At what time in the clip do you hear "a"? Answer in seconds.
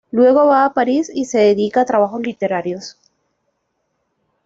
0.65-0.73, 1.81-1.85